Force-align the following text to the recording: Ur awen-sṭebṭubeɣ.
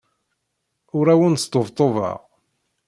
Ur 0.97 1.05
awen-sṭebṭubeɣ. 1.13 2.17